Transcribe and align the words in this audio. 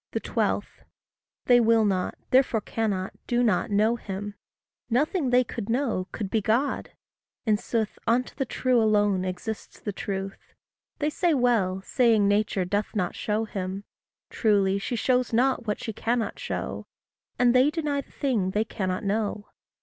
12. 0.19 0.67
They 1.45 1.59
will 1.59 1.85
not, 1.85 2.17
therefore 2.31 2.61
cannot, 2.61 3.13
do 3.27 3.43
not 3.43 3.69
know 3.69 3.97
him. 3.97 4.33
Nothing 4.89 5.29
they 5.29 5.43
could 5.43 5.69
know, 5.69 6.07
could 6.11 6.27
be 6.31 6.41
God. 6.41 6.89
In 7.45 7.55
sooth, 7.55 7.99
Unto 8.07 8.33
the 8.33 8.43
true 8.47 8.81
alone 8.81 9.23
exists 9.23 9.79
the 9.79 9.93
truth. 9.93 10.55
They 10.97 11.11
say 11.11 11.35
well, 11.35 11.83
saying 11.83 12.27
Nature 12.27 12.65
doth 12.65 12.95
not 12.95 13.13
show 13.15 13.45
him: 13.45 13.83
Truly 14.31 14.79
she 14.79 14.95
shows 14.95 15.33
not 15.33 15.67
what 15.67 15.79
she 15.79 15.93
cannot 15.93 16.39
show; 16.39 16.87
And 17.37 17.53
they 17.53 17.69
deny 17.69 18.01
the 18.01 18.09
thing 18.11 18.49
they 18.49 18.65
cannot 18.65 19.03
know. 19.03 19.49